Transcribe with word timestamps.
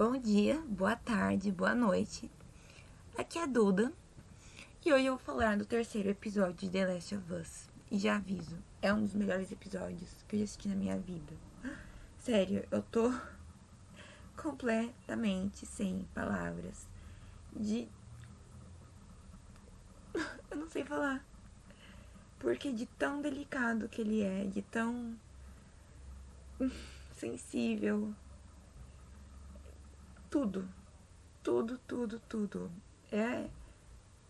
Bom 0.00 0.16
dia, 0.16 0.58
boa 0.66 0.96
tarde, 0.96 1.52
boa 1.52 1.74
noite. 1.74 2.30
Aqui 3.18 3.38
é 3.38 3.42
a 3.42 3.46
Duda 3.46 3.92
e 4.82 4.90
hoje 4.90 5.04
eu 5.04 5.18
vou 5.18 5.22
falar 5.22 5.58
do 5.58 5.66
terceiro 5.66 6.08
episódio 6.08 6.54
de 6.54 6.70
The 6.70 6.86
Last 6.86 7.14
of 7.16 7.34
Us. 7.34 7.68
E 7.90 7.98
já 7.98 8.16
aviso, 8.16 8.56
é 8.80 8.90
um 8.94 9.02
dos 9.02 9.12
melhores 9.12 9.52
episódios 9.52 10.08
que 10.26 10.36
eu 10.36 10.38
já 10.40 10.44
assisti 10.44 10.68
na 10.68 10.74
minha 10.74 10.96
vida. 10.96 11.34
Sério, 12.18 12.66
eu 12.70 12.82
tô 12.84 13.12
completamente 14.42 15.66
sem 15.66 16.08
palavras. 16.14 16.88
De. 17.54 17.86
Eu 20.50 20.56
não 20.56 20.70
sei 20.70 20.82
falar. 20.82 21.22
Porque 22.38 22.72
de 22.72 22.86
tão 22.86 23.20
delicado 23.20 23.86
que 23.86 24.00
ele 24.00 24.22
é, 24.22 24.44
de 24.46 24.62
tão 24.62 25.14
sensível. 27.12 28.14
Tudo. 30.30 30.68
Tudo, 31.42 31.76
tudo, 31.88 32.20
tudo. 32.20 32.70
É 33.10 33.50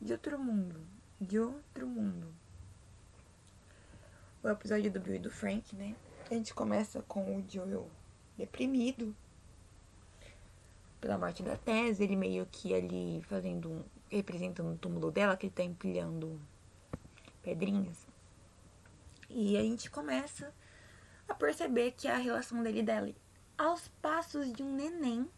de 0.01 0.13
outro 0.13 0.39
mundo. 0.39 0.81
De 1.21 1.39
outro 1.39 1.87
mundo. 1.87 2.35
O 4.43 4.49
episódio 4.49 4.91
do 4.91 4.99
Bill 4.99 5.17
e 5.17 5.19
do 5.19 5.31
Frank, 5.31 5.77
né? 5.77 5.95
A 6.31 6.35
gente 6.35 6.55
começa 6.55 7.03
com 7.03 7.37
o 7.37 7.45
Joel 7.47 7.91
deprimido 8.39 9.15
pela 10.99 11.19
morte 11.19 11.43
da 11.43 11.57
Tess, 11.57 12.01
ele 12.01 12.17
meio 12.17 12.47
que 12.51 12.75
ali 12.75 13.23
fazendo 13.25 13.71
um, 13.71 13.85
representando 14.11 14.73
o 14.73 14.79
túmulo 14.79 15.11
dela, 15.11 15.37
que 15.37 15.47
ele 15.47 15.53
tá 15.53 15.63
empilhando 15.63 16.41
pedrinhas. 17.43 18.07
E 19.29 19.57
a 19.59 19.63
gente 19.63 19.91
começa 19.91 20.55
a 21.29 21.35
perceber 21.35 21.93
que 21.93 22.09
a 22.09 22.17
relação 22.17 22.63
dele 22.63 22.81
e 22.81 22.83
dela, 22.83 23.13
aos 23.59 23.89
passos 24.01 24.51
de 24.53 24.63
um 24.63 24.75
neném, 24.75 25.29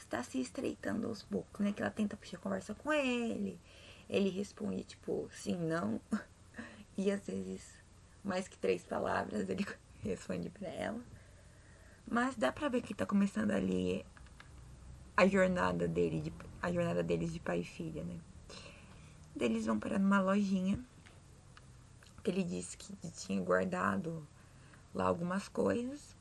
está 0.00 0.22
se 0.22 0.40
estreitando 0.40 1.06
aos 1.06 1.22
poucos, 1.22 1.64
né? 1.64 1.72
Que 1.72 1.82
ela 1.82 1.90
tenta 1.90 2.16
puxar 2.16 2.38
conversa 2.38 2.74
com 2.74 2.92
ele, 2.92 3.60
ele 4.08 4.28
responde 4.30 4.84
tipo 4.84 5.28
sim, 5.32 5.56
não, 5.56 6.00
e 6.96 7.10
às 7.10 7.26
vezes 7.26 7.80
mais 8.22 8.48
que 8.48 8.58
três 8.58 8.84
palavras 8.84 9.48
ele 9.48 9.66
responde 10.02 10.50
para 10.50 10.68
ela. 10.68 11.00
Mas 12.10 12.34
dá 12.36 12.50
pra 12.50 12.68
ver 12.68 12.82
que 12.82 12.94
tá 12.94 13.06
começando 13.06 13.52
ali 13.52 14.04
a 15.16 15.26
jornada 15.26 15.86
dele, 15.86 16.20
de, 16.20 16.32
a 16.60 16.72
jornada 16.72 17.02
deles 17.02 17.32
de 17.32 17.38
pai 17.38 17.60
e 17.60 17.64
filha, 17.64 18.02
né? 18.02 18.18
Eles 19.38 19.66
vão 19.66 19.78
parar 19.78 19.98
numa 19.98 20.20
lojinha. 20.20 20.78
Ele 22.24 22.42
disse 22.42 22.76
que 22.76 22.94
tinha 23.12 23.40
guardado 23.40 24.26
lá 24.94 25.06
algumas 25.06 25.48
coisas. 25.48 26.16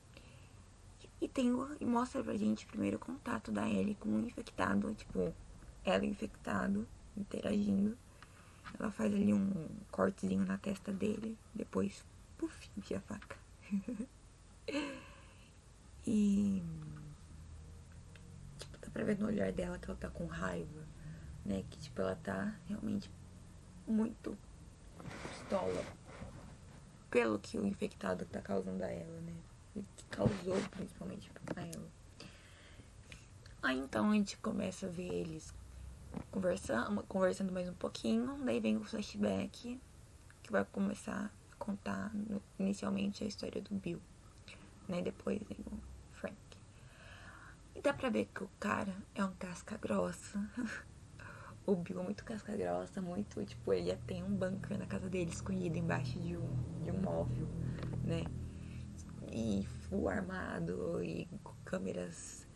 E 1.22 1.28
tem 1.28 1.52
e 1.80 1.86
mostra 1.86 2.24
pra 2.24 2.36
gente 2.36 2.66
o 2.66 2.70
primeiro 2.70 2.98
contato 2.98 3.52
da 3.52 3.68
Ellie 3.68 3.96
com 3.96 4.10
o 4.10 4.20
infectado, 4.26 4.94
tipo, 4.96 5.34
ela 5.84 6.06
infectado, 6.06 6.88
interagindo. 7.18 7.98
Ela 8.80 8.92
faz 8.92 9.14
ali 9.14 9.34
um 9.34 9.68
cortezinho 9.92 10.46
na 10.46 10.58
testa 10.58 10.94
dele, 10.94 11.38
depois, 11.54 12.06
puf, 12.38 12.70
enfia 12.78 12.98
a 12.98 13.02
faca. 13.02 13.36
e 16.08 16.64
tipo, 18.58 18.78
dá 18.78 18.90
pra 18.90 19.04
ver 19.04 19.20
no 19.20 19.28
olhar 19.28 19.52
dela 19.52 19.78
que 19.78 19.90
ela 19.90 20.00
tá 20.00 20.10
com 20.10 20.26
raiva, 20.26 20.88
né? 21.46 21.66
Que 21.70 21.80
tipo, 21.80 22.02
ela 22.02 22.16
tá 22.16 22.56
realmente 22.68 23.12
muito 23.86 24.38
pistola 25.28 25.84
pelo 27.10 27.40
que 27.40 27.58
o 27.58 27.66
infectado 27.66 28.26
tá 28.26 28.42
causando 28.42 28.84
a 28.84 28.88
ela, 28.88 29.20
né? 29.22 29.34
Que 29.96 30.06
causou 30.06 30.58
principalmente 30.72 31.32
a 31.56 31.62
ela. 31.62 31.88
Aí 33.62 33.78
então 33.78 34.12
a 34.12 34.14
gente 34.14 34.38
começa 34.38 34.86
a 34.86 34.90
ver 34.90 35.12
eles 35.14 35.54
conversando, 36.32 37.04
conversando 37.04 37.52
mais 37.52 37.68
um 37.68 37.74
pouquinho, 37.74 38.38
daí 38.44 38.60
vem 38.60 38.78
o 38.78 38.84
flashback 38.84 39.80
que 40.42 40.52
vai 40.52 40.66
começar 40.66 41.26
a 41.26 41.56
contar 41.58 42.12
inicialmente 42.58 43.24
a 43.24 43.28
história 43.28 43.62
do 43.62 43.76
Bill, 43.76 44.02
né? 44.88 45.02
Depois 45.02 45.40
vem 45.44 45.60
o 45.60 45.78
Frank. 46.14 46.36
E 47.76 47.82
dá 47.82 47.94
pra 47.94 48.10
ver 48.10 48.30
que 48.34 48.44
o 48.44 48.50
cara 48.60 48.96
é 49.14 49.24
um 49.24 49.32
casca 49.34 49.78
grossa. 49.78 50.40
o 51.66 51.76
Bill 51.76 52.00
é 52.00 52.04
muito 52.04 52.24
casca 52.24 52.56
grossa, 52.56 53.02
muito, 53.02 53.46
tipo, 53.46 53.74
ele 53.74 53.96
tem 54.08 54.24
um 54.24 54.36
bunker 54.36 54.78
na 54.78 54.86
casa 54.86 55.10
dele 55.10 55.30
escondido 55.30 55.78
embaixo 55.78 56.20
de 56.20 56.36
um, 56.36 56.84
de 56.84 56.92
um 56.92 57.02
móvel, 57.02 57.48
né? 58.04 58.24
E 59.32 59.68
full 59.90 60.08
armado, 60.08 61.04
e 61.04 61.28
câmeras, 61.66 62.48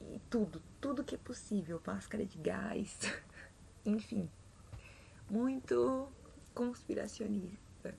e 0.00 0.20
tudo, 0.30 0.62
tudo 0.80 1.04
que 1.04 1.16
é 1.16 1.18
possível, 1.18 1.82
máscara 1.84 2.24
de 2.24 2.38
gás, 2.38 2.98
enfim, 3.84 4.30
muito 5.28 6.08
conspiracionista. 6.54 7.94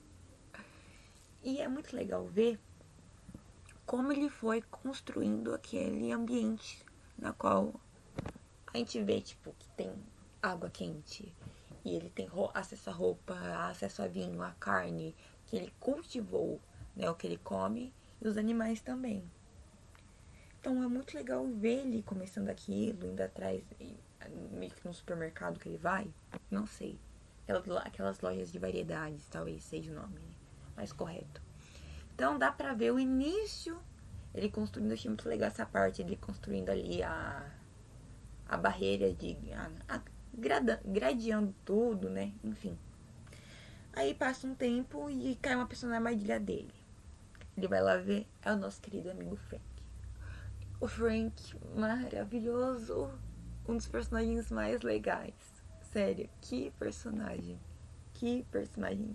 E 1.42 1.60
é 1.60 1.68
muito 1.68 1.94
legal 1.94 2.26
ver 2.26 2.58
como 3.86 4.12
ele 4.12 4.28
foi 4.28 4.62
construindo 4.62 5.54
aquele 5.54 6.12
ambiente 6.12 6.84
na 7.18 7.32
qual 7.32 7.74
a 8.72 8.78
gente 8.78 9.02
vê, 9.02 9.20
tipo, 9.20 9.54
que 9.58 9.68
tem 9.70 9.92
água 10.42 10.70
quente 10.70 11.34
e 11.84 11.94
ele 11.94 12.10
tem 12.10 12.28
acesso 12.54 12.90
a 12.90 12.92
roupa, 12.92 13.34
acesso 13.68 14.02
a 14.02 14.06
vinho, 14.06 14.42
a 14.42 14.52
carne, 14.52 15.14
que 15.46 15.56
ele 15.56 15.72
cultivou, 15.80 16.60
né, 16.94 17.10
o 17.10 17.14
que 17.14 17.26
ele 17.26 17.38
come 17.38 17.92
e 18.20 18.28
os 18.28 18.36
animais 18.36 18.80
também. 18.80 19.24
Então 20.60 20.82
é 20.82 20.86
muito 20.86 21.16
legal 21.16 21.46
ver 21.46 21.86
ele 21.86 22.02
começando 22.02 22.50
aquilo, 22.50 23.06
indo 23.06 23.20
atrás, 23.22 23.62
meio 24.52 24.70
que 24.70 24.86
no 24.86 24.92
supermercado 24.92 25.58
que 25.58 25.68
ele 25.68 25.78
vai, 25.78 26.12
não 26.50 26.66
sei. 26.66 26.98
Aquelas, 27.48 27.86
aquelas 27.86 28.20
lojas 28.20 28.52
de 28.52 28.58
variedades, 28.58 29.26
talvez 29.26 29.64
seja 29.64 29.90
o 29.90 29.94
nome 29.94 30.20
mais 30.76 30.92
correto. 30.92 31.40
Então 32.14 32.38
dá 32.38 32.52
pra 32.52 32.74
ver 32.74 32.92
o 32.92 32.98
início, 32.98 33.80
ele 34.34 34.50
construindo, 34.50 34.92
achei 34.92 35.08
muito 35.08 35.28
legal 35.28 35.48
essa 35.48 35.64
parte, 35.64 36.02
ele 36.02 36.16
construindo 36.16 36.68
ali 36.68 37.02
a, 37.02 37.50
a 38.46 38.56
barreira 38.56 39.12
de. 39.12 39.36
A, 39.52 39.70
a, 39.96 40.02
gradeando 40.84 41.54
tudo, 41.64 42.08
né? 42.08 42.32
Enfim. 42.44 42.78
Aí 43.92 44.14
passa 44.14 44.46
um 44.46 44.54
tempo 44.54 45.10
e 45.10 45.36
cai 45.36 45.56
uma 45.56 45.66
pessoa 45.66 45.90
na 45.90 45.96
armadilha 45.96 46.38
dele. 46.38 46.79
Ele 47.60 47.68
vai 47.68 47.82
lá 47.82 47.98
ver, 47.98 48.26
é 48.40 48.50
o 48.50 48.56
nosso 48.56 48.80
querido 48.80 49.10
amigo 49.10 49.36
Frank. 49.36 49.62
O 50.80 50.88
Frank, 50.88 51.34
maravilhoso, 51.76 53.10
um 53.68 53.76
dos 53.76 53.86
personagens 53.86 54.50
mais 54.50 54.80
legais. 54.80 55.34
Sério, 55.82 56.26
que 56.40 56.70
personagem. 56.78 57.60
Que 58.14 58.44
personagem 58.44 59.14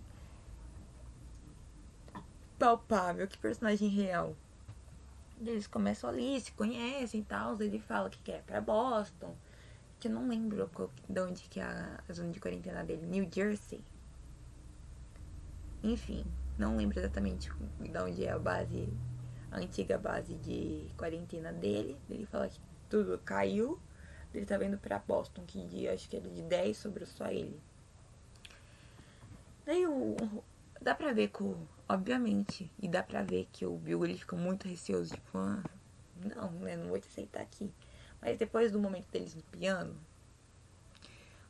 palpável, 2.59 3.27
que 3.27 3.35
personagem 3.39 3.89
real. 3.89 4.35
Eles 5.41 5.65
começam 5.65 6.07
ali, 6.07 6.39
se 6.39 6.51
conhecem 6.51 7.21
e 7.21 7.23
tal. 7.23 7.59
Ele 7.59 7.79
fala 7.79 8.11
que 8.11 8.19
quer 8.19 8.43
pra 8.43 8.61
Boston. 8.61 9.35
Que 9.99 10.07
eu 10.07 10.11
não 10.11 10.27
lembro 10.27 10.69
de 11.09 11.19
onde 11.19 11.49
que 11.49 11.59
é 11.59 11.63
a 11.63 12.13
zona 12.13 12.31
de 12.31 12.39
quarentena 12.39 12.83
dele. 12.83 13.07
New 13.07 13.27
Jersey. 13.33 13.83
Enfim, 15.81 16.23
não 16.57 16.77
lembro 16.77 16.99
exatamente 16.99 17.49
de 17.79 17.97
onde 17.97 18.25
é 18.25 18.31
a 18.31 18.39
base, 18.39 18.89
a 19.51 19.57
antiga 19.57 19.97
base 19.97 20.35
de 20.35 20.87
quarentena 20.97 21.51
dele. 21.51 21.97
Ele 22.09 22.25
fala 22.25 22.47
que 22.47 22.59
tudo 22.89 23.17
caiu. 23.19 23.79
Ele 24.33 24.45
tá 24.45 24.57
vendo 24.57 24.77
pra 24.77 24.99
Boston, 24.99 25.43
que 25.45 25.65
dia, 25.65 25.93
acho 25.93 26.09
que 26.09 26.17
era 26.17 26.29
de 26.29 26.41
10 26.41 26.75
sobrou 26.75 27.07
só 27.07 27.27
ele. 27.27 27.57
Daí 29.65 29.87
o, 29.87 30.15
dá 30.81 30.93
pra 30.93 31.13
ver 31.13 31.29
que, 31.29 31.55
obviamente, 31.87 32.69
e 32.77 32.87
dá 32.87 33.01
pra 33.01 33.23
ver 33.23 33.47
que 33.51 33.65
o 33.65 33.77
Bill 33.77 34.03
ele 34.03 34.17
fica 34.17 34.35
muito 34.35 34.67
receoso, 34.67 35.15
tipo, 35.15 35.37
ah, 35.37 35.63
não, 36.35 36.51
né, 36.51 36.75
não 36.75 36.89
vou 36.89 36.99
te 36.99 37.07
aceitar 37.07 37.41
aqui. 37.41 37.71
Mas 38.21 38.37
depois 38.37 38.71
do 38.71 38.79
momento 38.79 39.09
deles 39.09 39.33
no 39.33 39.41
piano, 39.43 39.95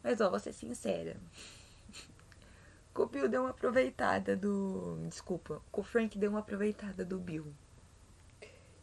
mas 0.05 0.21
ó, 0.21 0.29
vou 0.29 0.39
ser 0.39 0.53
sincera. 0.53 1.17
O 3.03 3.07
Bill 3.07 3.27
deu 3.27 3.41
uma 3.41 3.49
aproveitada 3.49 4.35
do. 4.35 4.97
Desculpa, 5.07 5.61
o 5.71 5.83
Frank 5.83 6.17
deu 6.17 6.29
uma 6.29 6.39
aproveitada 6.39 7.03
do 7.03 7.19
Bill. 7.19 7.53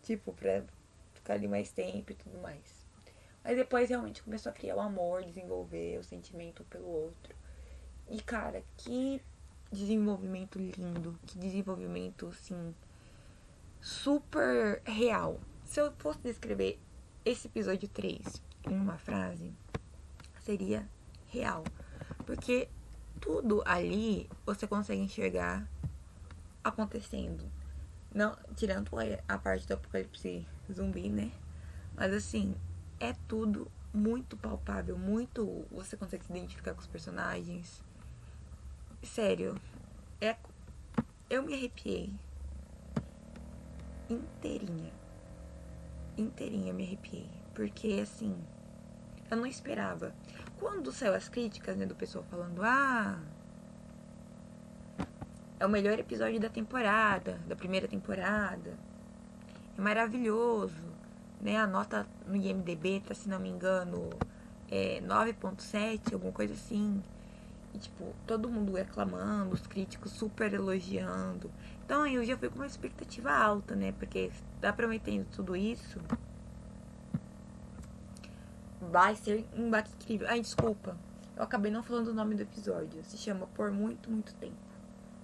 Tipo, 0.02 0.32
pra 0.32 0.64
ficar 1.14 1.34
ali 1.34 1.48
mais 1.48 1.70
tempo 1.72 2.12
e 2.12 2.14
tudo 2.14 2.38
mais. 2.38 2.86
Mas 3.44 3.56
depois 3.56 3.88
realmente 3.88 4.22
começou 4.22 4.50
a 4.50 4.52
criar 4.52 4.76
o 4.76 4.80
amor, 4.80 5.24
desenvolver 5.24 5.98
o 5.98 6.04
sentimento 6.04 6.64
pelo 6.64 6.86
outro. 6.86 7.34
E 8.08 8.20
cara, 8.20 8.62
que 8.76 9.20
desenvolvimento 9.70 10.58
lindo, 10.58 11.18
que 11.26 11.38
desenvolvimento 11.38 12.28
assim 12.28 12.74
super 13.80 14.80
real. 14.84 15.40
Se 15.64 15.80
eu 15.80 15.90
fosse 15.92 16.20
descrever 16.20 16.78
esse 17.24 17.46
episódio 17.46 17.88
3 17.88 18.42
em 18.68 18.74
uma 18.74 18.98
frase, 18.98 19.52
seria 20.40 20.88
real. 21.28 21.64
Porque 22.26 22.68
tudo 23.22 23.62
ali 23.64 24.28
você 24.44 24.66
consegue 24.66 25.00
enxergar 25.00 25.66
acontecendo. 26.62 27.50
Não, 28.12 28.36
tirando 28.56 28.90
a 29.26 29.38
parte 29.38 29.66
do 29.66 29.74
apocalipse 29.74 30.46
zumbi, 30.70 31.08
né? 31.08 31.32
Mas 31.94 32.12
assim, 32.12 32.54
é 33.00 33.14
tudo 33.28 33.70
muito 33.94 34.36
palpável, 34.36 34.98
muito. 34.98 35.64
Você 35.70 35.96
consegue 35.96 36.24
se 36.24 36.32
identificar 36.32 36.74
com 36.74 36.80
os 36.80 36.86
personagens. 36.86 37.80
Sério, 39.02 39.54
é. 40.20 40.36
Eu 41.30 41.42
me 41.42 41.54
arrepiei. 41.54 42.12
Inteirinha. 44.10 44.92
Inteirinha 46.18 46.74
me 46.74 46.84
arrepiei. 46.84 47.30
Porque 47.54 48.00
assim. 48.02 48.36
Eu 49.32 49.36
não 49.38 49.46
esperava. 49.46 50.14
Quando 50.60 50.92
saiu 50.92 51.14
as 51.14 51.28
críticas, 51.28 51.76
né, 51.76 51.86
do 51.86 51.96
pessoal 51.96 52.24
falando, 52.30 52.62
ah. 52.62 53.18
É 55.58 55.66
o 55.66 55.68
melhor 55.68 55.98
episódio 55.98 56.38
da 56.38 56.48
temporada, 56.48 57.40
da 57.48 57.56
primeira 57.56 57.88
temporada. 57.88 58.78
É 59.76 59.80
maravilhoso 59.80 60.92
né? 61.42 61.58
A 61.58 61.66
nota 61.66 62.06
no 62.26 62.36
IMDB 62.36 63.00
tá, 63.00 63.12
se 63.12 63.28
não 63.28 63.40
me 63.40 63.48
engano, 63.48 64.08
é 64.70 65.00
9.7, 65.00 66.14
alguma 66.14 66.32
coisa 66.32 66.54
assim. 66.54 67.02
E, 67.74 67.78
tipo, 67.78 68.14
todo 68.26 68.48
mundo 68.48 68.74
reclamando, 68.74 69.54
os 69.54 69.66
críticos 69.66 70.12
super 70.12 70.52
elogiando. 70.52 71.50
Então, 71.84 72.06
eu 72.06 72.24
já 72.24 72.36
fui 72.36 72.48
com 72.48 72.56
uma 72.56 72.66
expectativa 72.66 73.32
alta, 73.32 73.74
né? 73.74 73.92
Porque 73.98 74.30
tá 74.60 74.72
prometendo 74.72 75.26
tudo 75.34 75.56
isso. 75.56 75.98
Vai 78.92 79.16
ser 79.16 79.48
um 79.54 79.70
baque 79.70 79.90
incrível. 79.94 80.28
Ai, 80.28 80.42
desculpa. 80.42 80.98
Eu 81.34 81.42
acabei 81.42 81.72
não 81.72 81.82
falando 81.82 82.08
o 82.08 82.14
nome 82.14 82.34
do 82.34 82.42
episódio. 82.42 83.02
Se 83.02 83.16
chama 83.16 83.46
Por 83.46 83.70
Muito, 83.70 84.10
Muito 84.10 84.34
Tempo. 84.34 84.54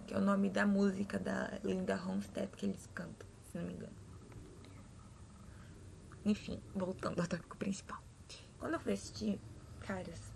Que 0.06 0.14
é 0.14 0.16
o 0.16 0.22
nome 0.22 0.48
da 0.48 0.66
música 0.66 1.18
da 1.18 1.52
Linda 1.62 1.94
Ronstadt 1.94 2.48
que 2.56 2.64
eles 2.64 2.88
cantam, 2.94 3.28
se 3.42 3.58
não 3.58 3.66
me 3.66 3.74
engano. 3.74 3.92
Enfim, 6.24 6.58
voltando 6.74 7.20
ao 7.20 7.26
tópico 7.26 7.58
principal. 7.58 8.02
Quando 8.58 8.72
eu 8.72 8.80
fui 8.80 8.94
assistir, 8.94 9.38
caras, 9.80 10.32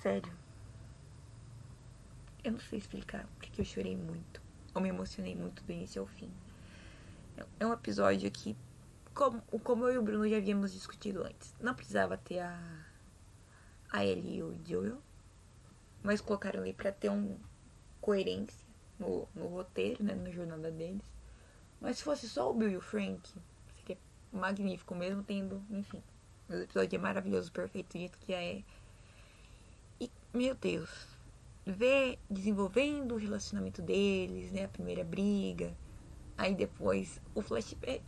sério, 0.00 0.32
eu 2.42 2.52
não 2.52 2.60
sei 2.60 2.78
explicar 2.78 3.26
porque 3.36 3.60
eu 3.60 3.66
chorei 3.66 3.94
muito. 3.94 4.40
Eu 4.74 4.80
me 4.80 4.88
emocionei 4.88 5.36
muito 5.36 5.62
do 5.62 5.72
início 5.72 6.00
ao 6.00 6.08
fim. 6.08 6.32
É 7.60 7.66
um 7.66 7.72
episódio 7.74 8.30
que, 8.30 8.56
como, 9.18 9.42
como 9.64 9.84
eu 9.86 9.94
e 9.94 9.98
o 9.98 10.02
Bruno 10.02 10.28
já 10.28 10.36
havíamos 10.36 10.72
discutido 10.72 11.24
antes, 11.24 11.52
não 11.60 11.74
precisava 11.74 12.16
ter 12.16 12.38
a, 12.38 12.86
a 13.90 14.04
Ellie 14.04 14.36
e 14.36 14.42
o 14.44 14.56
Joel, 14.64 15.02
mas 16.04 16.20
colocaram 16.20 16.60
ali 16.60 16.72
pra 16.72 16.92
ter 16.92 17.08
uma 17.08 17.36
coerência 18.00 18.64
no, 18.96 19.28
no 19.34 19.48
roteiro, 19.48 20.04
né, 20.04 20.14
na 20.14 20.30
jornada 20.30 20.70
deles. 20.70 21.02
Mas 21.80 21.98
se 21.98 22.04
fosse 22.04 22.28
só 22.28 22.48
o 22.48 22.54
Bill 22.54 22.70
e 22.70 22.76
o 22.76 22.80
Frank, 22.80 23.28
magnífico, 24.32 24.94
mesmo 24.94 25.24
tendo, 25.24 25.64
enfim. 25.68 26.02
O 26.48 26.54
episódio 26.54 26.96
é 26.96 26.98
maravilhoso, 27.00 27.50
perfeito, 27.50 27.98
jeito 27.98 28.18
que 28.18 28.32
é. 28.32 28.62
E, 30.00 30.10
meu 30.32 30.54
Deus, 30.54 30.90
ver 31.66 32.20
desenvolvendo 32.30 33.16
o 33.16 33.18
relacionamento 33.18 33.82
deles, 33.82 34.52
né? 34.52 34.64
A 34.64 34.68
primeira 34.68 35.02
briga. 35.02 35.76
Aí 36.36 36.54
depois 36.54 37.20
o 37.34 37.42
flashback 37.42 38.04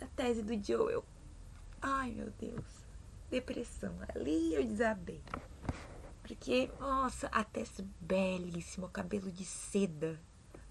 da 0.00 0.06
tese 0.16 0.42
do 0.42 0.64
Joel. 0.64 1.04
Ai, 1.80 2.10
meu 2.12 2.30
Deus. 2.30 2.64
Depressão. 3.30 3.94
Ali 4.14 4.54
eu 4.54 4.64
desabei. 4.64 5.22
Porque, 6.22 6.70
nossa, 6.80 7.26
a 7.28 7.44
Tess 7.44 7.80
belíssima, 8.00 8.86
o 8.86 8.90
cabelo 8.90 9.30
de 9.30 9.44
seda. 9.44 10.18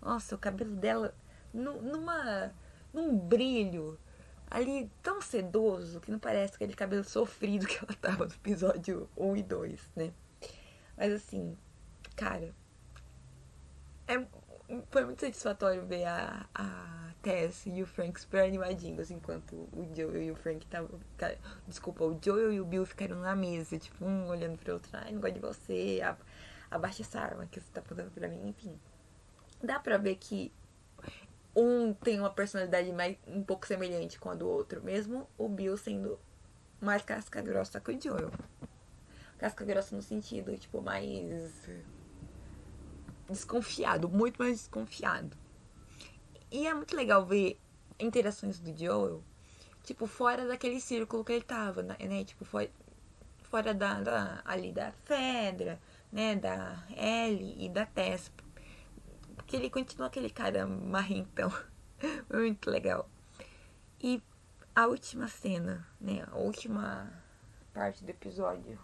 Nossa, 0.02 0.36
o 0.36 0.38
cabelo 0.38 0.76
dela 0.76 1.14
numa 1.54 2.54
num 2.94 3.18
brilho 3.18 4.00
ali 4.50 4.90
tão 5.04 5.22
sedoso 5.22 6.00
que 6.00 6.12
não 6.12 6.18
parece 6.18 6.56
aquele 6.56 6.74
cabelo 6.74 7.04
sofrido 7.04 7.68
que 7.68 7.78
ela 7.78 7.94
tava 8.02 8.26
no 8.26 8.34
episódio 8.34 9.10
1 9.16 9.38
e 9.38 9.44
2, 9.44 9.92
né? 9.96 10.14
Mas 10.98 11.14
assim, 11.14 11.58
cara, 12.16 12.54
é, 14.08 14.26
foi 14.92 15.06
muito 15.06 15.22
satisfatório 15.22 15.86
ver 15.86 16.06
a, 16.06 16.46
a 16.54 17.12
Tess 17.22 17.66
e 17.66 17.82
o 17.82 17.88
Frank 17.88 18.20
super 18.20 18.44
animadinhos 18.44 19.10
enquanto 19.10 19.54
o 19.54 19.90
Joel 19.96 20.22
e 20.22 20.32
o 20.32 20.36
Frank 20.36 20.64
estavam. 20.64 21.00
Desculpa, 21.68 22.04
o 22.06 22.20
Joel 22.24 22.54
e 22.54 22.62
o 22.62 22.66
Bill 22.66 22.86
ficaram 22.86 23.20
na 23.20 23.36
mesa, 23.36 23.78
tipo, 23.78 24.06
um 24.06 24.28
olhando 24.28 24.58
pro 24.58 24.74
outro, 24.74 24.90
ai, 24.94 25.12
não 25.12 25.20
gosto 25.20 25.34
de 25.34 25.40
você, 25.40 26.00
abaixa 26.70 27.02
essa 27.02 27.20
arma 27.20 27.48
que 27.48 27.60
você 27.60 27.72
tá 27.74 27.82
fazendo 27.82 28.12
pra 28.12 28.28
mim, 28.28 28.48
enfim. 28.48 28.80
Dá 29.62 29.80
pra 29.80 29.98
ver 29.98 30.16
que 30.16 30.54
um 31.56 31.94
tem 31.94 32.20
uma 32.20 32.30
personalidade 32.30 32.92
mais, 32.94 33.18
um 33.28 33.44
pouco 33.44 33.68
semelhante 33.68 34.20
com 34.20 34.30
a 34.30 34.36
do 34.36 34.48
outro, 34.48 34.82
mesmo 34.84 35.28
o 35.38 35.50
Bill 35.50 35.76
sendo 35.78 36.20
mais 36.80 37.02
casca 37.02 37.42
grossa 37.42 37.80
que 37.80 37.92
o 37.92 38.02
Joel. 38.02 38.32
Casca 39.38 39.66
grossa 39.66 39.96
no 39.96 40.02
sentido, 40.02 40.56
tipo, 40.58 40.82
mais 40.82 41.68
desconfiado, 43.30 44.10
muito 44.10 44.38
mais 44.38 44.58
desconfiado. 44.58 45.38
E 46.52 46.68
é 46.68 46.74
muito 46.74 46.96
legal 46.96 47.26
ver 47.26 47.60
interações 48.00 48.60
do 48.60 48.76
Joel, 48.78 49.24
tipo, 49.84 50.08
fora 50.08 50.48
daquele 50.48 50.80
círculo 50.80 51.24
que 51.24 51.34
ele 51.34 51.44
tava, 51.44 51.84
né? 51.84 51.96
né 52.00 52.24
tipo, 52.24 52.44
fora, 52.46 52.70
fora 53.44 53.74
da, 53.74 54.02
da, 54.02 54.42
ali 54.46 54.72
da 54.72 54.92
Fedra, 55.06 55.80
né? 56.12 56.36
Da 56.36 56.84
Ellie 56.96 57.66
e 57.66 57.70
da 57.70 57.86
Tess 57.86 58.32
que 59.50 59.56
ele 59.56 59.70
continua 59.70 60.08
aquele 60.08 60.30
cara 60.30 60.68
marrentão. 60.68 61.52
Muito 62.32 62.70
legal. 62.70 63.10
E 64.00 64.22
a 64.76 64.86
última 64.86 65.28
cena, 65.28 65.88
né? 66.00 66.24
A 66.32 66.38
última 66.38 67.12
parte 67.74 68.04
do 68.04 68.10
episódio. 68.12 68.80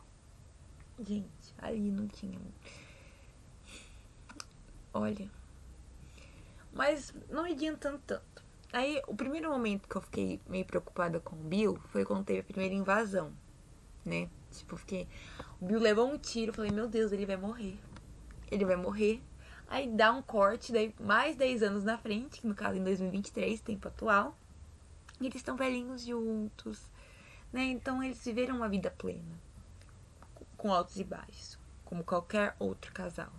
Gente, 0.99 1.53
ali 1.59 1.91
não 1.91 2.07
tinha. 2.07 2.39
Olha. 4.95 5.29
Mas 6.71 7.13
não 7.29 7.43
adiantando 7.43 7.99
tanto. 8.07 8.41
Aí, 8.71 9.01
o 9.07 9.13
primeiro 9.13 9.49
momento 9.49 9.89
que 9.89 9.95
eu 9.97 10.01
fiquei 10.01 10.39
meio 10.47 10.63
preocupada 10.63 11.19
com 11.19 11.35
o 11.35 11.39
Bill 11.39 11.77
foi 11.89 12.05
quando 12.05 12.23
teve 12.23 12.39
a 12.39 12.43
primeira 12.43 12.73
invasão, 12.73 13.33
né? 14.05 14.29
Tipo, 14.51 14.77
fiquei. 14.77 15.05
O 15.59 15.65
Bill 15.65 15.81
levou 15.81 16.09
um 16.09 16.17
tiro, 16.17 16.53
falei, 16.53 16.71
meu 16.71 16.87
Deus, 16.87 17.11
ele 17.11 17.25
vai 17.25 17.35
morrer. 17.35 17.77
Ele 18.49 18.63
vai 18.63 18.77
morrer. 18.77 19.21
Aí 19.67 19.85
dá 19.85 20.13
um 20.13 20.21
corte, 20.21 20.71
daí 20.71 20.95
mais 20.97 21.35
10 21.35 21.61
anos 21.61 21.83
na 21.83 21.97
frente, 21.97 22.39
que 22.39 22.47
no 22.47 22.55
caso 22.55 22.77
em 22.77 22.83
2023, 22.83 23.59
tempo 23.59 23.89
atual. 23.89 24.37
E 25.19 25.25
eles 25.25 25.35
estão 25.35 25.57
velhinhos 25.57 26.05
juntos, 26.05 26.89
né? 27.51 27.65
Então 27.65 28.01
eles 28.01 28.23
viveram 28.23 28.55
uma 28.55 28.69
vida 28.69 28.89
plena, 28.91 29.41
com 30.55 30.71
altos 30.71 30.97
e 30.97 31.03
baixos, 31.03 31.59
como 31.83 32.01
qualquer 32.01 32.55
outro 32.59 32.93
casal, 32.93 33.33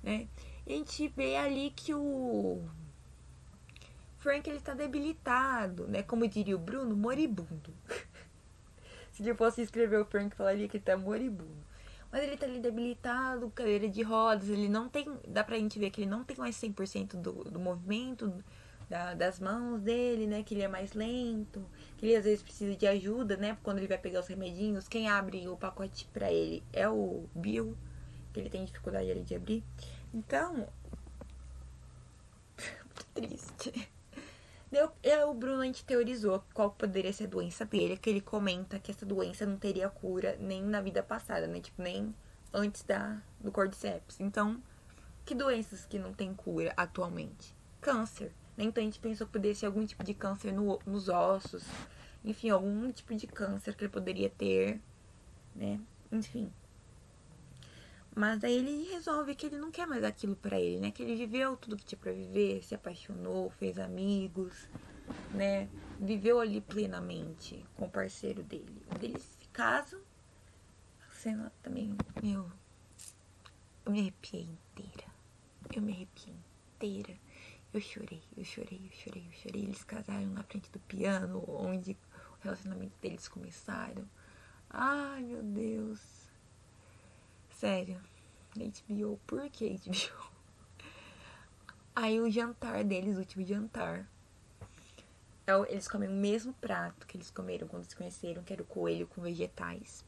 né? 0.00 0.28
A 0.66 0.70
gente 0.70 1.08
vê 1.08 1.36
ali 1.36 1.72
que 1.74 1.94
o 1.94 2.62
Frank 4.18 4.48
ele 4.48 4.60
tá 4.60 4.74
debilitado, 4.74 5.88
né? 5.88 6.02
Como 6.02 6.26
diria 6.28 6.54
o 6.54 6.58
Bruno, 6.58 6.96
moribundo. 6.96 7.74
Se 9.12 9.22
ele 9.22 9.34
fosse 9.34 9.62
escrever 9.62 10.00
o 10.00 10.04
Frank, 10.04 10.36
falaria 10.36 10.68
que 10.68 10.76
ele 10.76 10.84
tá 10.84 10.96
moribundo. 10.96 11.70
Mas 12.12 12.22
ele 12.22 12.36
tá 12.36 12.46
ali 12.46 12.60
debilitado, 12.60 13.50
cadeira 13.50 13.88
de 13.88 14.02
rodas, 14.02 14.48
ele 14.48 14.68
não 14.68 14.88
tem. 14.88 15.06
Dá 15.26 15.44
pra 15.44 15.56
gente 15.56 15.78
ver 15.78 15.90
que 15.90 16.02
ele 16.02 16.10
não 16.10 16.24
tem 16.24 16.36
mais 16.36 16.56
100% 16.56 17.16
do, 17.16 17.44
do 17.44 17.60
movimento 17.60 18.32
da, 18.90 19.14
das 19.14 19.38
mãos 19.38 19.80
dele, 19.80 20.26
né? 20.26 20.42
Que 20.42 20.54
ele 20.54 20.62
é 20.62 20.68
mais 20.68 20.92
lento, 20.92 21.64
que 21.96 22.06
ele 22.06 22.16
às 22.16 22.24
vezes 22.24 22.42
precisa 22.42 22.76
de 22.76 22.86
ajuda, 22.86 23.36
né? 23.36 23.56
Quando 23.62 23.78
ele 23.78 23.86
vai 23.86 23.98
pegar 23.98 24.20
os 24.20 24.26
remedinhos, 24.26 24.88
quem 24.88 25.08
abre 25.08 25.46
o 25.48 25.56
pacote 25.56 26.06
pra 26.12 26.32
ele 26.32 26.62
é 26.72 26.88
o 26.88 27.24
Bill, 27.32 27.76
que 28.32 28.40
ele 28.40 28.50
tem 28.50 28.64
dificuldade 28.64 29.08
ali 29.08 29.22
de 29.22 29.36
abrir. 29.36 29.62
Então. 30.12 30.68
Triste. 33.14 33.90
Eu, 34.72 34.92
eu, 35.02 35.30
o 35.30 35.34
Bruno, 35.34 35.72
teorizou 35.84 36.44
qual 36.54 36.70
poderia 36.70 37.12
ser 37.12 37.24
a 37.24 37.28
doença 37.28 37.64
dele, 37.64 37.96
que 37.96 38.08
ele 38.08 38.20
comenta 38.20 38.78
que 38.78 38.92
essa 38.92 39.04
doença 39.04 39.44
não 39.44 39.56
teria 39.56 39.88
cura 39.88 40.36
nem 40.38 40.62
na 40.62 40.80
vida 40.80 41.02
passada, 41.02 41.48
né? 41.48 41.60
Tipo, 41.60 41.82
nem 41.82 42.14
antes 42.52 42.84
da, 42.84 43.20
do 43.40 43.50
Cordyceps. 43.50 44.20
Então, 44.20 44.62
que 45.24 45.34
doenças 45.34 45.84
que 45.84 45.98
não 45.98 46.12
tem 46.12 46.32
cura 46.34 46.72
atualmente? 46.76 47.54
Câncer. 47.80 48.32
Né? 48.56 48.64
Então 48.64 48.82
a 48.82 48.84
gente 48.84 49.00
pensou 49.00 49.26
que 49.26 49.32
poderia 49.32 49.54
ser 49.54 49.66
algum 49.66 49.84
tipo 49.84 50.04
de 50.04 50.14
câncer 50.14 50.52
no, 50.52 50.78
nos 50.86 51.08
ossos. 51.08 51.64
Enfim, 52.24 52.50
algum 52.50 52.92
tipo 52.92 53.14
de 53.14 53.26
câncer 53.26 53.74
que 53.74 53.84
ele 53.84 53.92
poderia 53.92 54.28
ter, 54.30 54.80
né? 55.54 55.80
Enfim. 56.12 56.52
Mas 58.20 58.44
aí 58.44 58.52
ele 58.52 58.92
resolve 58.92 59.34
que 59.34 59.46
ele 59.46 59.56
não 59.56 59.70
quer 59.70 59.86
mais 59.86 60.04
aquilo 60.04 60.36
para 60.36 60.60
ele, 60.60 60.78
né? 60.78 60.90
Que 60.90 61.02
ele 61.02 61.16
viveu 61.16 61.56
tudo 61.56 61.74
que 61.74 61.86
tinha 61.86 61.98
para 61.98 62.12
viver, 62.12 62.62
se 62.62 62.74
apaixonou, 62.74 63.48
fez 63.48 63.78
amigos, 63.78 64.68
né? 65.32 65.70
Viveu 65.98 66.38
ali 66.38 66.60
plenamente 66.60 67.64
com 67.78 67.86
o 67.86 67.90
parceiro 67.90 68.42
dele. 68.42 68.82
Eles 69.00 69.22
se 69.22 69.48
casam. 69.48 69.98
A 71.08 71.10
cena 71.12 71.50
também, 71.62 71.96
meu, 72.22 72.52
eu 73.86 73.92
me 73.92 74.00
arrepiei 74.00 74.42
inteira. 74.42 75.06
Eu 75.74 75.80
me 75.80 75.94
arrepiei 75.94 76.36
inteira. 76.74 77.16
Eu 77.72 77.80
chorei, 77.80 78.22
eu 78.36 78.44
chorei, 78.44 78.82
eu 78.84 78.98
chorei, 78.98 79.26
eu 79.28 79.32
chorei. 79.32 79.62
Eles 79.62 79.82
casaram 79.82 80.26
na 80.26 80.42
frente 80.42 80.70
do 80.70 80.78
piano, 80.80 81.42
onde 81.48 81.92
o 81.92 82.42
relacionamento 82.42 82.92
deles 83.00 83.28
começaram. 83.28 84.06
Ai, 84.68 85.22
meu 85.22 85.42
Deus. 85.42 86.28
Sério. 87.48 88.09
HBO, 88.56 89.18
por 89.26 89.48
que 89.50 89.78
HBO? 89.78 90.30
Aí 91.94 92.20
o 92.20 92.30
jantar 92.30 92.84
deles, 92.84 93.16
o 93.16 93.20
último 93.20 93.44
jantar. 93.44 94.08
É 95.46 95.52
eles 95.72 95.88
comem 95.88 96.08
o 96.08 96.12
mesmo 96.12 96.52
prato 96.54 97.06
que 97.06 97.16
eles 97.16 97.30
comeram 97.30 97.66
quando 97.66 97.84
se 97.84 97.96
conheceram, 97.96 98.42
que 98.42 98.52
era 98.52 98.62
o 98.62 98.66
coelho 98.66 99.06
com 99.06 99.20
vegetais. 99.20 100.04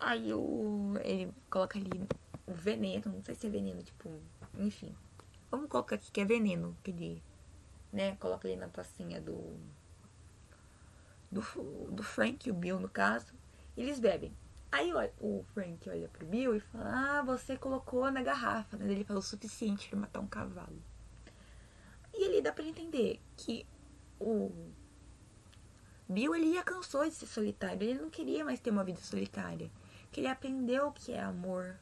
Aí 0.00 0.32
o, 0.32 0.94
ele 1.02 1.32
coloca 1.50 1.78
ali 1.78 2.06
o 2.46 2.52
veneno, 2.52 3.04
não 3.06 3.22
sei 3.22 3.34
se 3.34 3.46
é 3.46 3.50
veneno, 3.50 3.82
tipo, 3.82 4.10
enfim. 4.58 4.94
Vamos 5.50 5.68
colocar 5.68 5.96
aqui 5.96 6.10
que 6.10 6.20
é 6.20 6.24
veneno 6.24 6.76
que 6.82 6.90
ele, 6.90 7.22
né, 7.92 8.16
coloca 8.16 8.48
ali 8.48 8.56
na 8.56 8.68
tacinha 8.68 9.20
do, 9.20 9.56
do, 11.30 11.40
do 11.90 12.02
Frank, 12.02 12.50
o 12.50 12.54
Bill 12.54 12.80
no 12.80 12.88
caso, 12.88 13.32
e 13.76 13.82
eles 13.82 14.00
bebem. 14.00 14.34
Aí 14.74 14.92
o 15.20 15.44
Frank 15.54 15.88
olha 15.88 16.08
pro 16.08 16.26
Bill 16.26 16.56
e 16.56 16.58
fala: 16.58 17.18
Ah, 17.20 17.22
você 17.22 17.56
colocou 17.56 18.10
na 18.10 18.24
garrafa, 18.24 18.76
né? 18.76 18.90
Ele 18.90 19.04
falou 19.04 19.20
o 19.20 19.24
suficiente 19.24 19.88
para 19.88 20.00
matar 20.00 20.18
um 20.18 20.26
cavalo. 20.26 20.82
E 22.12 22.24
ele 22.24 22.42
dá 22.42 22.50
para 22.50 22.64
entender 22.64 23.20
que 23.36 23.64
o 24.18 24.50
Bill 26.08 26.34
ele 26.34 26.54
já 26.54 26.64
cansou 26.64 27.04
de 27.04 27.12
ser 27.12 27.26
solitário, 27.26 27.84
ele 27.84 28.00
não 28.00 28.10
queria 28.10 28.44
mais 28.44 28.58
ter 28.58 28.70
uma 28.70 28.82
vida 28.82 28.98
solitária. 29.00 29.70
Que 30.10 30.18
ele 30.18 30.26
aprendeu 30.26 30.88
o 30.88 30.92
que 30.92 31.12
é 31.12 31.22
amor. 31.22 31.76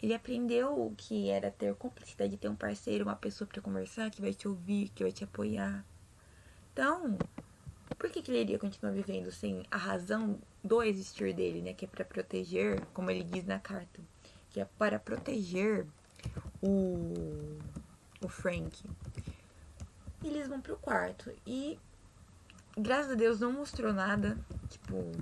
Ele 0.00 0.14
aprendeu 0.14 0.86
o 0.86 0.94
que 0.96 1.30
era 1.30 1.50
ter 1.50 1.74
cumplicidade, 1.74 2.36
ter 2.36 2.48
um 2.48 2.54
parceiro, 2.54 3.04
uma 3.04 3.16
pessoa 3.16 3.48
para 3.48 3.60
conversar, 3.60 4.08
que 4.08 4.20
vai 4.20 4.32
te 4.32 4.46
ouvir, 4.46 4.88
que 4.90 5.02
vai 5.02 5.10
te 5.10 5.24
apoiar. 5.24 5.84
Então, 6.72 7.18
por 7.98 8.08
que, 8.08 8.22
que 8.22 8.30
ele 8.30 8.40
iria 8.40 8.58
continuar 8.58 8.92
vivendo 8.92 9.32
sem 9.32 9.64
a 9.68 9.76
razão 9.76 10.40
do 10.62 10.82
existir 10.82 11.34
dele, 11.34 11.62
né? 11.62 11.72
Que 11.72 11.84
é 11.84 11.88
para 11.88 12.04
proteger, 12.04 12.84
como 12.94 13.10
ele 13.10 13.24
diz 13.24 13.44
na 13.44 13.58
carta, 13.58 14.00
que 14.50 14.60
é 14.60 14.64
para 14.64 14.98
proteger 14.98 15.86
o, 16.62 17.58
o 18.20 18.28
Frank. 18.28 18.84
E 20.22 20.28
eles 20.28 20.46
vão 20.46 20.60
pro 20.60 20.76
quarto 20.76 21.32
e 21.46 21.78
graças 22.76 23.12
a 23.12 23.14
Deus 23.14 23.40
não 23.40 23.52
mostrou 23.52 23.92
nada, 23.92 24.38
tipo, 24.68 25.12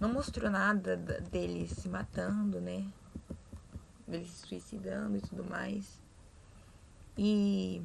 não 0.00 0.12
mostrou 0.12 0.50
nada 0.50 0.96
dele 0.96 1.68
se 1.68 1.88
matando, 1.88 2.60
né? 2.60 2.86
Dele 4.06 4.26
se 4.26 4.46
suicidando 4.46 5.16
e 5.16 5.20
tudo 5.20 5.44
mais. 5.44 6.00
E 7.16 7.80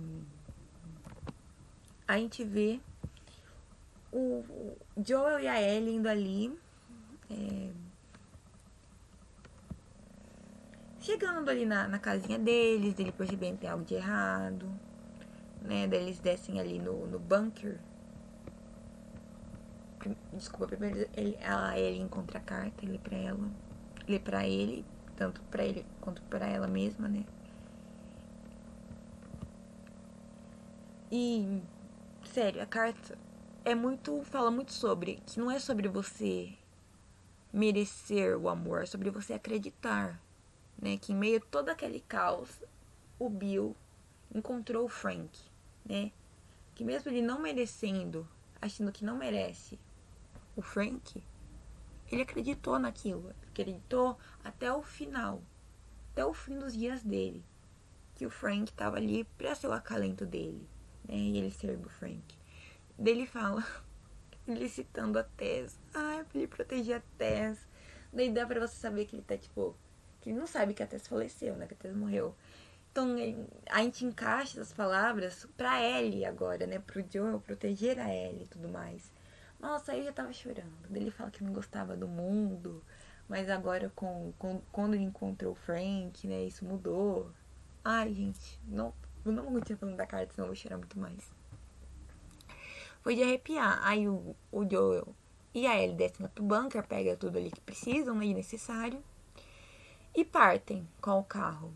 a 2.07 2.17
gente 2.17 2.43
vê 2.43 2.81
o 4.11 4.77
Joel 4.97 5.39
e 5.39 5.47
a 5.47 5.61
Ellie 5.61 5.95
indo 5.95 6.09
ali. 6.09 6.57
É, 7.29 7.71
chegando 10.99 11.49
ali 11.49 11.65
na, 11.65 11.87
na 11.87 11.99
casinha 11.99 12.37
deles, 12.37 12.97
ele 12.99 13.11
percebendo 13.11 13.55
que 13.55 13.61
tem 13.61 13.69
algo 13.69 13.83
de 13.85 13.95
errado. 13.95 14.69
Né? 15.61 15.87
Daí 15.87 16.03
eles 16.03 16.19
descem 16.19 16.59
ali 16.59 16.79
no, 16.79 17.07
no 17.07 17.19
bunker. 17.19 17.79
Desculpa, 20.33 20.67
primeiro 20.67 21.07
ele, 21.15 21.37
a 21.43 21.77
Ellie 21.77 22.01
encontra 22.01 22.39
a 22.39 22.41
carta, 22.41 22.85
lê 22.85 22.97
pra 22.97 23.15
ela. 23.15 23.49
Lê 24.07 24.19
pra 24.19 24.47
ele, 24.47 24.85
tanto 25.15 25.41
pra 25.43 25.63
ele 25.63 25.85
quanto 25.99 26.21
pra 26.23 26.47
ela 26.47 26.67
mesma, 26.67 27.07
né? 27.07 27.23
E 31.11 31.61
sério, 32.23 32.61
a 32.61 32.65
carta 32.65 33.17
é 33.63 33.75
muito. 33.75 34.23
fala 34.23 34.51
muito 34.51 34.73
sobre. 34.73 35.21
Que 35.25 35.39
não 35.39 35.51
é 35.51 35.59
sobre 35.59 35.87
você 35.87 36.57
merecer 37.53 38.37
o 38.37 38.49
amor, 38.49 38.83
é 38.83 38.85
sobre 38.85 39.09
você 39.09 39.33
acreditar. 39.33 40.21
Né? 40.81 40.97
Que 40.97 41.13
em 41.13 41.15
meio 41.15 41.37
a 41.37 41.41
todo 41.41 41.69
aquele 41.69 41.99
caos, 42.01 42.61
o 43.19 43.29
Bill 43.29 43.75
encontrou 44.33 44.85
o 44.85 44.89
Frank, 44.89 45.39
né? 45.85 46.11
Que 46.73 46.83
mesmo 46.83 47.11
ele 47.11 47.21
não 47.21 47.39
merecendo, 47.39 48.27
achando 48.61 48.91
que 48.91 49.05
não 49.05 49.17
merece 49.17 49.79
o 50.55 50.61
Frank, 50.61 51.21
ele 52.11 52.21
acreditou 52.21 52.79
naquilo, 52.79 53.33
acreditou 53.49 54.17
até 54.43 54.73
o 54.73 54.81
final, 54.81 55.41
até 56.11 56.25
o 56.25 56.33
fim 56.33 56.57
dos 56.57 56.73
dias 56.73 57.03
dele, 57.03 57.43
que 58.15 58.25
o 58.25 58.29
Frank 58.29 58.71
estava 58.71 58.97
ali 58.97 59.23
para 59.37 59.53
ser 59.53 59.67
o 59.67 59.73
acalento 59.73 60.25
dele, 60.25 60.67
né? 61.05 61.15
E 61.15 61.37
ele 61.37 61.51
ser 61.51 61.77
do 61.77 61.89
Frank. 61.89 62.40
Daí 62.97 63.13
ele 63.13 63.25
fala, 63.25 63.65
ele 64.47 64.67
citando 64.69 65.19
a 65.19 65.23
Tess. 65.23 65.79
Ai, 65.93 66.23
pra 66.23 66.37
ele 66.37 66.47
proteger 66.47 66.97
a 66.97 67.01
Tess. 67.17 67.67
Daí 68.13 68.31
dá 68.31 68.45
pra 68.45 68.59
você 68.59 68.75
saber 68.75 69.05
que 69.05 69.15
ele 69.15 69.23
tá, 69.23 69.37
tipo, 69.37 69.75
que 70.19 70.29
ele 70.29 70.39
não 70.39 70.47
sabe 70.47 70.73
que 70.73 70.83
a 70.83 70.87
Tess 70.87 71.07
faleceu, 71.07 71.55
né? 71.55 71.67
Que 71.67 71.73
a 71.73 71.77
Tess 71.77 71.95
morreu. 71.95 72.35
Então, 72.91 73.15
a 73.69 73.83
gente 73.83 74.03
encaixa 74.03 74.59
as 74.59 74.73
palavras 74.73 75.47
pra 75.55 75.81
Ellie 75.81 76.25
agora, 76.25 76.67
né? 76.67 76.79
Pro 76.79 77.03
Joel 77.09 77.39
proteger 77.39 77.97
a 77.99 78.13
Ellie 78.13 78.43
e 78.43 78.47
tudo 78.47 78.67
mais. 78.67 79.09
Nossa, 79.61 79.93
aí 79.93 79.99
eu 79.99 80.05
já 80.05 80.11
tava 80.11 80.33
chorando. 80.33 80.73
Daí 80.89 81.03
ele 81.03 81.11
fala 81.11 81.31
que 81.31 81.43
não 81.43 81.53
gostava 81.53 81.95
do 81.95 82.07
mundo, 82.07 82.83
mas 83.29 83.49
agora 83.49 83.89
com, 83.95 84.33
com, 84.37 84.61
quando 84.71 84.95
ele 84.95 85.03
encontrou 85.03 85.53
o 85.53 85.55
Frank, 85.55 86.27
né? 86.27 86.43
Isso 86.43 86.65
mudou. 86.65 87.31
Ai, 87.83 88.13
gente, 88.13 88.59
não, 88.67 88.93
não 89.23 89.43
vou 89.43 89.53
continuar 89.53 89.79
falando 89.79 89.95
da 89.97 90.05
carta, 90.05 90.33
senão 90.33 90.47
eu 90.47 90.49
vou 90.49 90.55
chorar 90.55 90.77
muito 90.77 90.99
mais. 90.99 91.31
Foi 93.01 93.15
de 93.15 93.23
arrepiar. 93.23 93.79
Aí 93.83 94.07
o, 94.07 94.35
o 94.51 94.69
Joel 94.69 95.15
e 95.53 95.67
a 95.67 95.81
Ellie 95.81 95.95
descem 95.95 96.27
pro 96.27 96.43
bunker, 96.43 96.87
pega 96.87 97.17
tudo 97.17 97.37
ali 97.37 97.51
que 97.51 97.59
precisam, 97.61 98.15
né, 98.15 98.25
necessário. 98.27 99.03
E 100.15 100.23
partem 100.23 100.87
com 101.01 101.19
o 101.19 101.23
carro. 101.23 101.73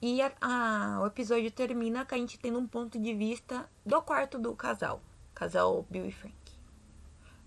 E 0.00 0.20
a, 0.20 0.32
a, 0.40 1.00
o 1.02 1.06
episódio 1.06 1.50
termina 1.50 2.04
com 2.04 2.14
a 2.14 2.18
gente 2.18 2.38
tendo 2.38 2.58
um 2.58 2.66
ponto 2.66 2.98
de 2.98 3.14
vista 3.14 3.68
do 3.84 4.02
quarto 4.02 4.38
do 4.38 4.54
casal. 4.54 5.00
Casal 5.34 5.84
Bill 5.88 6.06
e 6.06 6.12
Frank. 6.12 6.34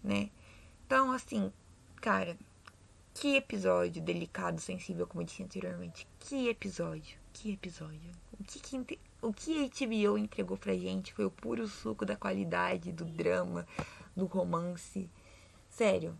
Né? 0.04 0.30
Então, 0.86 1.12
assim, 1.12 1.52
cara, 2.02 2.38
que 3.14 3.36
episódio 3.36 4.02
delicado, 4.02 4.60
sensível, 4.62 5.08
como 5.08 5.22
eu 5.22 5.26
disse 5.26 5.44
anteriormente. 5.44 6.08
Que 6.20 6.50
episódio, 6.50 7.18
que 7.34 7.54
episódio. 7.54 8.12
O 8.40 8.44
que, 8.44 8.60
que 8.60 9.00
o 9.22 9.34
que 9.34 9.66
a 9.66 9.68
HBO 9.68 10.18
entregou 10.18 10.58
pra 10.58 10.74
gente 10.74 11.14
foi 11.14 11.26
o 11.26 11.32
puro 11.32 11.68
suco 11.68 12.06
da 12.06 12.16
qualidade, 12.16 12.92
do 12.92 13.06
drama, 13.06 13.68
do 14.16 14.26
romance. 14.26 15.10
Sério. 15.70 16.18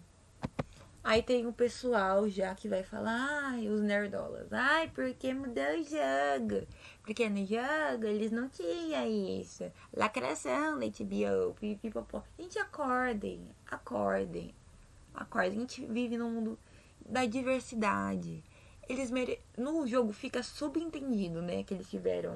Aí 1.04 1.24
tem 1.24 1.48
um 1.48 1.54
pessoal 1.54 2.28
já 2.28 2.54
que 2.54 2.68
vai 2.68 2.84
falar, 2.84 3.16
ai, 3.46 3.70
os 3.70 3.80
nerdolas, 3.80 4.52
ai, 4.52 4.90
porque 4.90 5.34
mudou 5.34 5.64
o 5.64 5.84
jogo? 5.84 6.68
Porque 7.02 7.30
no 7.30 7.46
jogo 7.46 8.04
eles 8.04 8.30
não 8.30 8.50
tinham 8.50 9.08
isso. 9.08 9.72
Lacração 9.96 10.78
da 10.78 10.86
HBO, 10.86 11.54
pipipopó. 11.58 12.22
Gente, 12.38 12.60
acordem, 12.60 13.48
acordem, 13.72 14.54
acordem. 15.14 15.58
A 15.58 15.62
gente 15.62 15.86
vive 15.86 16.18
num 16.18 16.30
mundo 16.30 16.60
da 17.06 17.26
diversidade. 17.26 18.44
Eles 18.90 19.10
mere... 19.10 19.40
No 19.58 19.88
jogo 19.88 20.12
fica 20.12 20.44
subentendido, 20.44 21.42
né, 21.42 21.64
que 21.64 21.74
eles 21.74 21.90
tiveram 21.90 22.36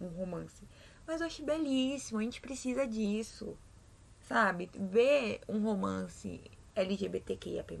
um 0.00 0.08
romance. 0.08 0.66
Mas 1.06 1.20
eu 1.20 1.26
acho 1.26 1.44
belíssimo, 1.44 2.18
a 2.18 2.22
gente 2.22 2.40
precisa 2.40 2.86
disso. 2.86 3.56
Sabe? 4.20 4.70
Ver 4.74 5.40
um 5.48 5.60
romance 5.60 6.40
LGBTQIAP+, 6.74 7.78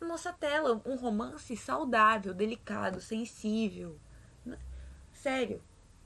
nossa 0.00 0.32
tela, 0.32 0.80
um 0.84 0.96
romance 0.96 1.56
saudável, 1.56 2.34
delicado, 2.34 3.00
sensível. 3.00 3.98
Sério, 5.12 5.60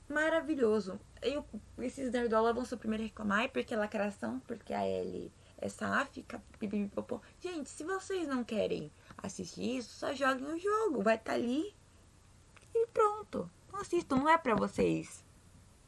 maravilhoso. 0.09 0.99
Eu, 1.21 1.45
esses 1.79 2.11
nerdola 2.11 2.53
vão 2.53 2.65
ser 2.65 2.75
o 2.75 2.77
primeiro 2.77 3.03
a 3.03 3.07
reclamar, 3.07 3.49
porque 3.51 3.73
é 3.73 3.77
lacração, 3.77 4.39
porque 4.41 4.73
a 4.73 4.87
Ellie 4.87 5.31
é 5.57 5.69
sáfica. 5.69 6.41
Gente, 7.39 7.69
se 7.69 7.83
vocês 7.83 8.27
não 8.27 8.43
querem 8.43 8.91
assistir 9.17 9.77
isso, 9.77 9.93
só 9.93 10.13
joguem 10.13 10.45
o 10.45 10.59
jogo, 10.59 11.01
vai 11.01 11.15
estar 11.15 11.33
tá 11.33 11.37
ali 11.37 11.73
e 12.73 12.87
pronto. 12.87 13.49
Não 13.73 13.81
assistam, 13.81 14.17
não 14.17 14.29
é 14.29 14.37
para 14.37 14.55
vocês 14.55 15.25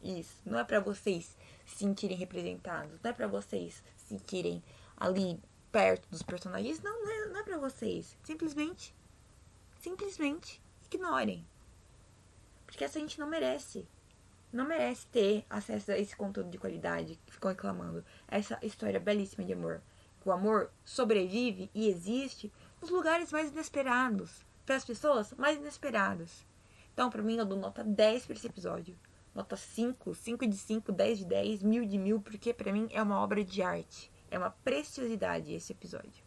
isso, 0.02 0.42
não 0.46 0.60
é 0.60 0.64
para 0.64 0.80
vocês 0.80 1.38
se 1.66 1.78
sentirem 1.78 2.18
representados, 2.18 3.00
não 3.02 3.12
é 3.12 3.14
para 3.14 3.28
vocês 3.28 3.84
se 3.96 4.08
sentirem 4.08 4.64
ali 4.98 5.40
perto 5.72 6.10
dos 6.10 6.24
personagens, 6.24 6.82
não, 6.82 7.04
não 7.04 7.12
é, 7.12 7.26
não 7.28 7.40
é 7.40 7.44
para 7.44 7.58
vocês. 7.60 8.18
Simplesmente, 8.24 8.94
simplesmente 9.80 10.62
ignorem. 10.86 11.46
Porque 12.66 12.84
essa 12.84 13.00
gente 13.00 13.20
não 13.20 13.28
merece. 13.28 13.88
Não 14.52 14.66
merece 14.66 15.06
ter 15.08 15.46
acesso 15.50 15.92
a 15.92 15.98
esse 15.98 16.16
conteúdo 16.16 16.50
de 16.50 16.58
qualidade 16.58 17.20
que 17.26 17.34
ficam 17.34 17.52
reclamando. 17.52 18.04
Essa 18.28 18.58
história 18.64 19.00
belíssima 19.00 19.46
de 19.46 19.54
amor. 19.54 19.82
O 20.24 20.32
amor 20.32 20.72
sobrevive 20.84 21.70
e 21.74 21.88
existe 21.88 22.52
nos 22.82 22.90
lugares 22.90 23.32
mais 23.32 23.52
inesperados. 23.52 24.44
Para 24.66 24.76
as 24.76 24.86
pessoas 24.86 25.34
mais 25.34 25.58
inesperadas. 25.58 26.46
Então, 26.96 27.10
pra 27.10 27.22
mim, 27.22 27.36
eu 27.36 27.46
dou 27.46 27.60
nota 27.60 27.84
10 27.84 28.26
pra 28.26 28.36
esse 28.38 28.48
episódio. 28.48 28.98
Nota 29.36 29.58
5, 29.58 30.16
5 30.16 30.48
de 30.48 30.56
5, 30.56 30.94
10 30.94 31.18
de 31.18 31.26
10, 31.26 31.62
mil 31.62 31.86
de 31.86 31.98
mil, 31.98 32.22
porque 32.22 32.54
pra 32.54 32.72
mim 32.72 32.88
é 32.90 33.04
uma 33.04 33.20
obra 33.20 33.44
de 33.44 33.62
arte. 33.62 34.10
É 34.32 34.38
uma 34.38 34.50
preciosidade 34.50 35.54
esse 35.54 35.74
episódio. 35.74 36.24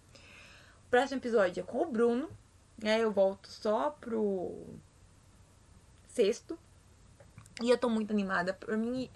O 0.86 0.90
próximo 0.90 1.18
episódio 1.18 1.62
é 1.62 1.64
com 1.64 1.78
o 1.78 1.90
Bruno. 1.90 2.28
Né? 2.76 3.00
Eu 3.00 3.10
volto 3.10 3.48
só 3.48 3.88
pro 3.88 4.62
sexto. 6.06 6.58
E 7.62 7.70
eu 7.70 7.78
tô 7.78 7.88
muito 7.88 8.12
animada. 8.12 8.52
Pra 8.52 8.76
mim, 8.76 9.10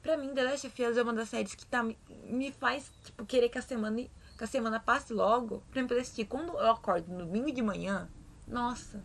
pra 0.00 0.16
mim 0.16 0.32
The 0.32 0.44
Last 0.44 0.68
of 0.68 0.84
Us 0.84 0.96
é 0.96 1.02
uma 1.02 1.12
das 1.12 1.28
séries 1.28 1.56
que 1.56 1.66
tá, 1.66 1.82
me 1.82 2.52
faz 2.52 2.92
tipo, 3.02 3.26
querer 3.26 3.48
que 3.48 3.58
a 3.58 3.62
semana, 3.62 4.06
que 4.38 4.44
a 4.44 4.46
semana 4.46 4.78
passe 4.78 5.12
logo 5.12 5.64
pra 5.72 5.80
eu 5.80 5.88
poder 5.88 6.02
assistir. 6.02 6.26
Quando 6.26 6.52
eu 6.52 6.70
acordo 6.70 7.12
no 7.12 7.26
domingo 7.26 7.50
de 7.50 7.60
manhã, 7.60 8.08
nossa, 8.46 9.02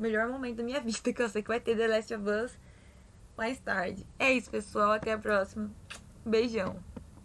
melhor 0.00 0.28
momento 0.28 0.56
da 0.56 0.62
minha 0.62 0.80
vida, 0.82 1.12
que 1.12 1.22
eu 1.22 1.28
sei 1.28 1.42
que 1.42 1.48
vai 1.48 1.60
ter 1.60 1.76
The 1.76 1.86
Last 1.86 2.14
of 2.14 2.28
Us 2.28 2.58
mais 3.36 3.58
tarde. 3.58 4.06
É 4.18 4.32
isso, 4.32 4.50
pessoal. 4.50 4.92
Até 4.92 5.12
a 5.12 5.18
próxima. 5.18 5.70
Beijão. 6.24 6.76